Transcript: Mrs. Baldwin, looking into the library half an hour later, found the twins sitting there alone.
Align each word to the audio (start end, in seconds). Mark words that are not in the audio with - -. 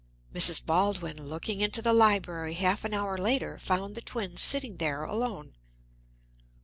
Mrs. 0.33 0.65
Baldwin, 0.65 1.27
looking 1.29 1.61
into 1.61 1.79
the 1.79 1.93
library 1.93 2.55
half 2.55 2.83
an 2.83 2.91
hour 2.91 3.19
later, 3.19 3.59
found 3.59 3.93
the 3.93 4.01
twins 4.01 4.41
sitting 4.41 4.77
there 4.77 5.03
alone. 5.03 5.53